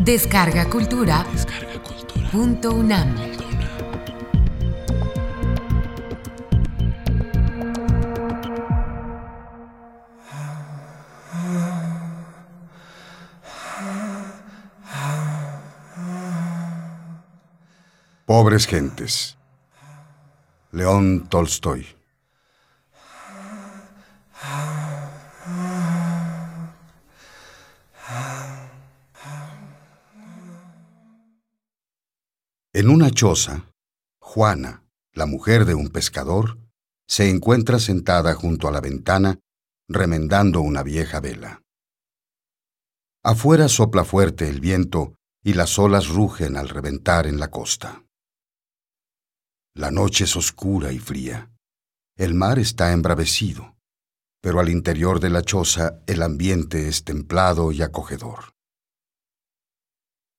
[0.00, 1.26] Descarga Cultura.
[2.32, 3.14] Punto UNAM.
[18.24, 19.36] Pobres gentes.
[20.72, 21.99] León Tolstoy.
[32.72, 33.68] En una choza,
[34.20, 36.56] Juana, la mujer de un pescador,
[37.08, 39.40] se encuentra sentada junto a la ventana,
[39.88, 41.62] remendando una vieja vela.
[43.24, 48.04] Afuera sopla fuerte el viento y las olas rugen al reventar en la costa.
[49.74, 51.50] La noche es oscura y fría.
[52.16, 53.74] El mar está embravecido,
[54.40, 58.54] pero al interior de la choza el ambiente es templado y acogedor.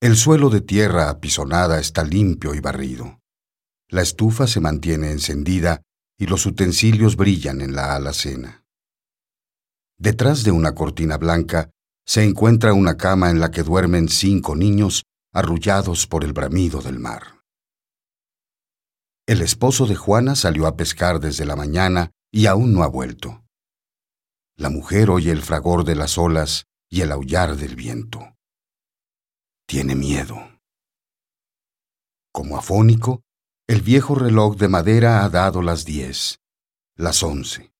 [0.03, 3.19] El suelo de tierra apisonada está limpio y barrido.
[3.87, 5.83] La estufa se mantiene encendida
[6.17, 8.65] y los utensilios brillan en la alacena.
[9.99, 11.69] Detrás de una cortina blanca
[12.03, 16.97] se encuentra una cama en la que duermen cinco niños arrullados por el bramido del
[16.97, 17.43] mar.
[19.27, 23.43] El esposo de Juana salió a pescar desde la mañana y aún no ha vuelto.
[24.55, 28.35] La mujer oye el fragor de las olas y el aullar del viento.
[29.71, 30.35] Tiene miedo.
[32.33, 33.21] Como afónico,
[33.69, 36.41] el viejo reloj de madera ha dado las diez,
[36.97, 37.71] las once.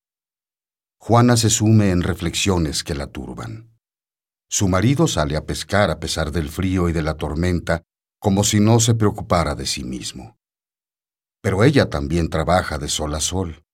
[1.02, 3.78] Juana se sume en reflexiones que la turban.
[4.50, 7.84] Su marido sale a pescar a pesar del frío y de la tormenta,
[8.22, 10.38] como si no se preocupara de sí mismo
[11.44, 13.66] pero ella también trabaja de sol a sol.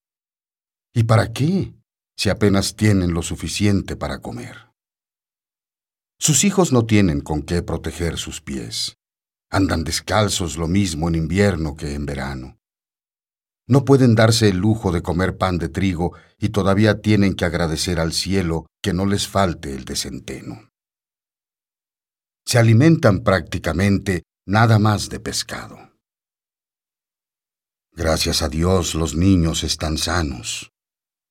[0.93, 1.75] ¿Y para qué,
[2.15, 4.66] si apenas tienen lo suficiente para comer?
[6.19, 8.97] Sus hijos no tienen con qué proteger sus pies.
[9.49, 12.57] Andan descalzos lo mismo en invierno que en verano.
[13.67, 17.99] No pueden darse el lujo de comer pan de trigo y todavía tienen que agradecer
[17.99, 20.71] al cielo que no les falte el de centeno.
[22.45, 25.77] Se alimentan prácticamente nada más de pescado.
[27.91, 30.71] Gracias a Dios los niños están sanos.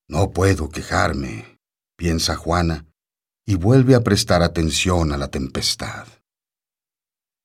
[0.08, 1.58] No puedo quejarme,
[1.96, 2.86] piensa Juana,
[3.46, 6.08] y vuelve a prestar atención a la tempestad.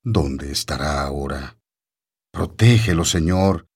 [0.04, 1.60] ¿Dónde estará ahora?
[2.32, 3.68] Protégelo, Señor,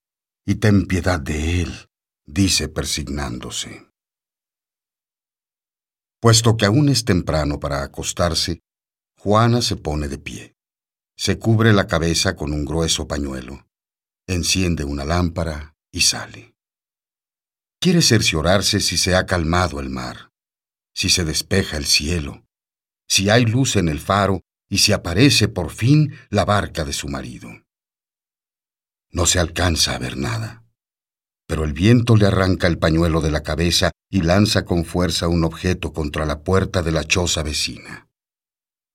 [0.45, 1.89] y ten piedad de él,
[2.25, 3.87] dice persignándose.
[6.19, 8.61] Puesto que aún es temprano para acostarse,
[9.19, 10.55] Juana se pone de pie.
[11.15, 13.65] Se cubre la cabeza con un grueso pañuelo
[14.27, 16.55] enciende una lámpara y sale.
[17.79, 20.31] Quiere cerciorarse si se ha calmado el mar,
[20.95, 22.47] si se despeja el cielo,
[23.07, 27.07] si hay luz en el faro y si aparece por fin la barca de su
[27.07, 27.49] marido.
[29.11, 30.65] No se alcanza a ver nada,
[31.47, 35.43] pero el viento le arranca el pañuelo de la cabeza y lanza con fuerza un
[35.43, 38.09] objeto contra la puerta de la choza vecina.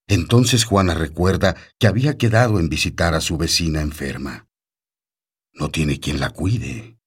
[0.08, 4.48] Entonces Juana recuerda que había quedado en visitar a su vecina enferma.
[5.52, 6.98] No tiene quien la cuide.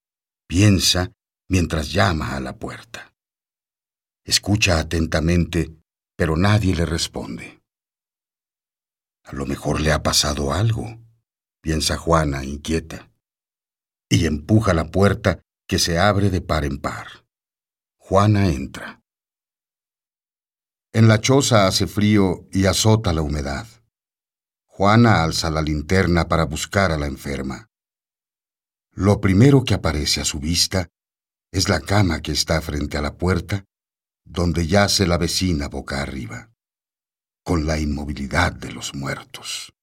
[0.47, 1.11] Piensa
[1.49, 3.12] mientras llama a la puerta.
[4.25, 5.75] Escucha atentamente,
[6.15, 7.61] pero nadie le responde.
[9.23, 10.97] A lo mejor le ha pasado algo,
[11.61, 13.11] piensa Juana inquieta,
[14.09, 17.25] y empuja la puerta que se abre de par en par.
[17.97, 19.01] Juana entra.
[20.93, 23.67] En la choza hace frío y azota la humedad.
[24.65, 27.69] Juana alza la linterna para buscar a la enferma.
[28.91, 30.89] Lo primero que aparece a su vista
[31.51, 33.65] es la cama que está frente a la puerta,
[34.25, 36.51] donde yace la vecina boca arriba,
[37.43, 39.73] con la inmovilidad de los muertos.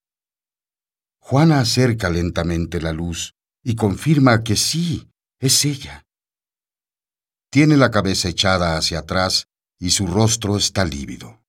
[1.18, 6.06] Juana acerca lentamente la luz y confirma que sí, es ella.
[7.50, 9.46] Tiene la cabeza echada hacia atrás
[9.78, 11.42] y su rostro está lívido.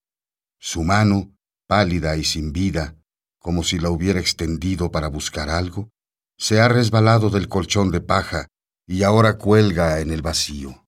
[0.60, 1.36] Su mano,
[1.68, 2.96] pálida y sin vida,
[3.40, 5.90] como si la hubiera extendido para buscar algo,
[6.38, 8.48] se ha resbalado del colchón de paja
[8.88, 10.81] y ahora cuelga en el vacío.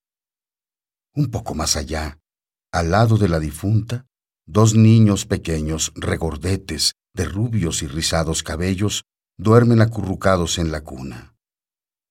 [1.16, 2.20] Un poco más allá,
[2.72, 4.08] al lado de la difunta,
[4.48, 9.04] dos niños pequeños, regordetes, de rubios y rizados cabellos,
[9.38, 11.36] duermen acurrucados en la cuna.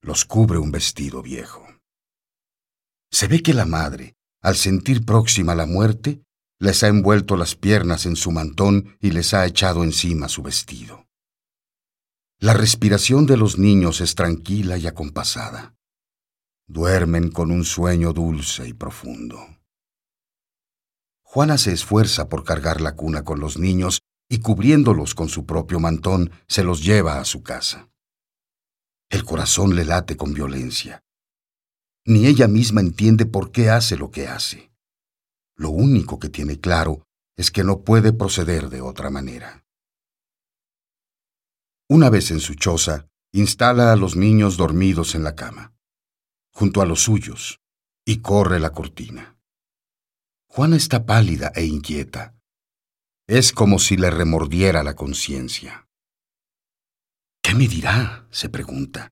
[0.03, 1.67] Los cubre un vestido viejo.
[3.11, 6.23] Se ve que la madre, al sentir próxima la muerte,
[6.61, 11.09] les ha envuelto las piernas en su mantón y les ha echado encima su vestido.
[12.39, 15.75] La respiración de los niños es tranquila y acompasada.
[16.75, 19.37] Duermen con un sueño dulce y profundo.
[21.23, 25.81] Juana se esfuerza por cargar la cuna con los niños y cubriéndolos con su propio
[25.81, 27.91] mantón se los lleva a su casa.
[29.11, 31.03] El corazón le late con violencia.
[32.07, 34.73] Ni ella misma entiende por qué hace lo que hace.
[35.55, 37.05] Lo único que tiene claro
[37.37, 39.63] es que no puede proceder de otra manera.
[41.91, 45.72] Una vez en su choza, instala a los niños dormidos en la cama,
[46.53, 47.61] junto a los suyos,
[48.05, 49.37] y corre la cortina.
[50.49, 52.35] Juana está pálida e inquieta.
[53.27, 55.89] Es como si le remordiera la conciencia.
[57.43, 58.29] ¿Qué me dirá?
[58.31, 59.11] se pregunta.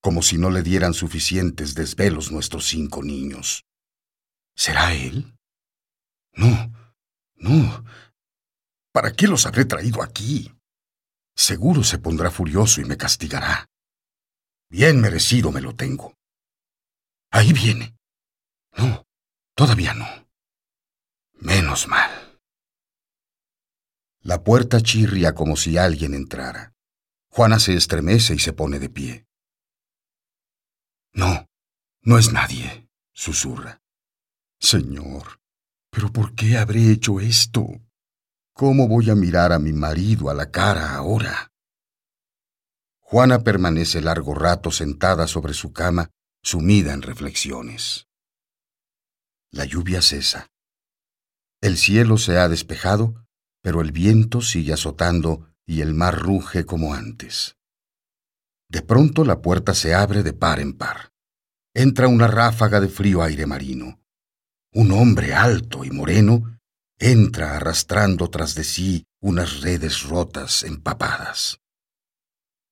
[0.00, 3.64] Como si no le dieran suficientes desvelos nuestros cinco niños.
[4.56, 5.36] ¿Será él?
[6.32, 6.72] No,
[7.36, 7.84] no.
[8.92, 10.52] ¿Para qué los habré traído aquí?
[11.36, 13.66] Seguro se pondrá furioso y me castigará.
[14.70, 16.17] Bien merecido me lo tengo.
[17.30, 17.96] Ahí viene.
[18.76, 19.06] No,
[19.54, 20.06] todavía no.
[21.34, 22.40] Menos mal.
[24.20, 26.74] La puerta chirria como si alguien entrara.
[27.30, 29.26] Juana se estremece y se pone de pie.
[31.12, 31.46] No,
[32.02, 33.80] no es nadie, susurra.
[34.60, 35.40] Señor,
[35.90, 37.66] ¿pero por qué habré hecho esto?
[38.52, 41.52] ¿Cómo voy a mirar a mi marido a la cara ahora?
[42.98, 46.10] Juana permanece largo rato sentada sobre su cama,
[46.48, 48.08] sumida en reflexiones.
[49.52, 50.46] La lluvia cesa.
[51.60, 53.26] El cielo se ha despejado,
[53.62, 57.56] pero el viento sigue azotando y el mar ruge como antes.
[58.70, 61.12] De pronto la puerta se abre de par en par.
[61.74, 64.00] Entra una ráfaga de frío aire marino.
[64.72, 66.58] Un hombre alto y moreno
[66.98, 71.60] entra arrastrando tras de sí unas redes rotas, empapadas.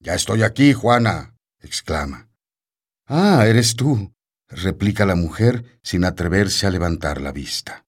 [0.01, 2.26] Ya estoy aquí, Juana, exclama.
[3.09, 4.13] Ah, eres tú,
[4.49, 7.87] replica la mujer sin atreverse a levantar la vista.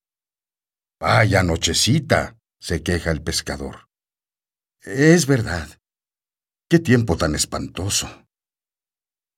[1.00, 3.88] Vaya nochecita, se queja el pescador.
[4.80, 5.68] Es verdad.
[6.68, 8.26] Qué tiempo tan espantoso.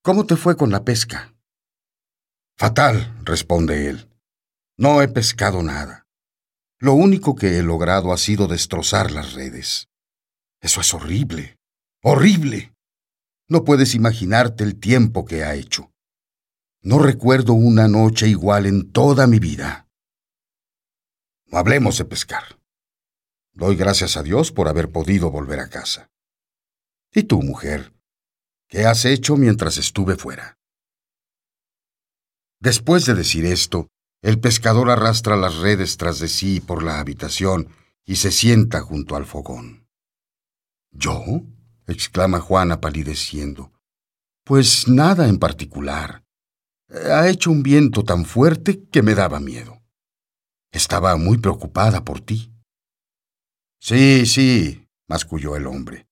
[0.02, 1.34] ¿Cómo te fue con la pesca?
[2.58, 4.10] Fatal, responde él.
[4.76, 6.06] No he pescado nada.
[6.78, 9.88] Lo único que he logrado ha sido destrozar las redes.
[10.60, 11.58] Eso es horrible.
[12.02, 12.74] Horrible.
[13.50, 15.90] No puedes imaginarte el tiempo que ha hecho.
[16.82, 19.88] No recuerdo una noche igual en toda mi vida.
[21.46, 22.60] No hablemos de pescar.
[23.52, 26.12] Doy gracias a Dios por haber podido volver a casa.
[27.12, 27.92] ¿Y tú, mujer?
[28.68, 30.56] ¿Qué has hecho mientras estuve fuera?
[32.60, 33.88] Después de decir esto,
[34.22, 37.66] el pescador arrastra las redes tras de sí por la habitación
[38.04, 39.88] y se sienta junto al fogón.
[40.92, 41.42] ¿Yo?
[41.92, 43.72] Exclama Juana palideciendo.
[44.44, 46.24] Pues nada en particular.
[46.88, 49.80] Ha hecho un viento tan fuerte que me daba miedo.
[50.72, 52.52] Estaba muy preocupada por ti.
[53.80, 56.08] Sí, sí, masculló el hombre.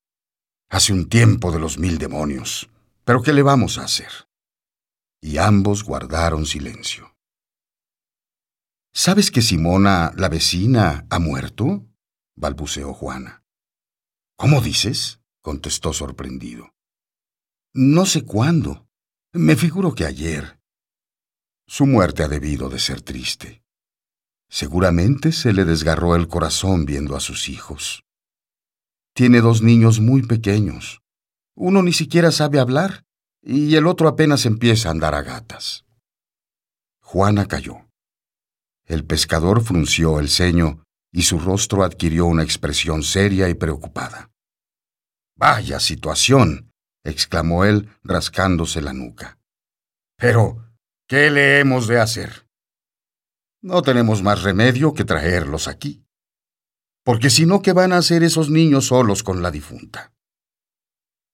[0.71, 2.71] Hace un tiempo de los mil demonios.
[3.05, 4.29] Pero ¿qué le vamos a hacer?
[5.21, 7.17] Y ambos guardaron silencio.
[8.93, 11.87] ¿Sabes que Simona, la vecina, ha muerto?
[12.37, 13.45] balbuceó Juana.
[14.37, 15.18] ¿Cómo dices?
[15.49, 16.75] Contestó sorprendido.
[17.73, 18.87] No sé cuándo.
[19.33, 20.61] Me figuro que ayer.
[21.67, 23.62] Su muerte ha debido de ser triste.
[24.50, 28.05] Seguramente se le desgarró el corazón viendo a sus hijos.
[29.15, 31.01] Tiene dos niños muy pequeños.
[31.55, 33.06] Uno ni siquiera sabe hablar
[33.41, 35.87] y el otro apenas empieza a andar a gatas.
[37.01, 37.89] Juana cayó.
[38.84, 44.31] El pescador frunció el ceño y su rostro adquirió una expresión seria y preocupada.
[45.39, 46.73] Vaya situación,
[47.05, 49.39] exclamó él, rascándose la nuca.
[50.17, 50.69] Pero,
[51.07, 52.49] ¿qué le hemos de hacer?
[53.63, 56.05] No tenemos más remedio que traerlos aquí.
[57.05, 60.13] Porque si no, ¿qué van a hacer esos niños solos con la difunta?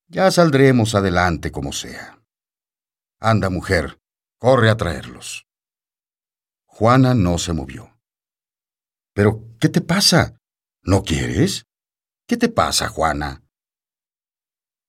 [0.09, 2.23] Ya saldremos adelante como sea.
[3.21, 3.99] Anda, mujer,
[4.39, 5.47] corre a traerlos.
[6.67, 7.99] Juana no se movió.
[9.15, 10.37] ¿Pero qué te pasa?
[10.83, 11.65] ¿No quieres?
[12.29, 13.44] ¿Qué te pasa, Juana?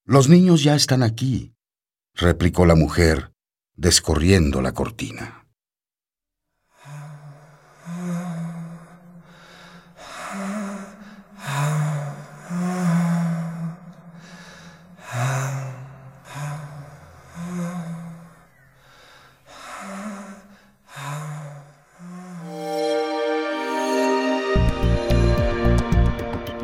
[0.08, 1.56] Los niños ya están aquí,
[2.14, 3.32] replicó la mujer,
[3.76, 5.48] descorriendo la cortina.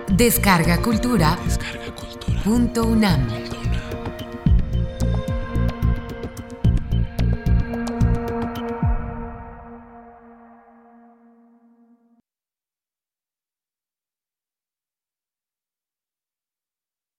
[0.10, 1.36] Descarga Cultura.
[1.44, 1.81] Descarga.
[2.44, 3.41] Punto UNAM.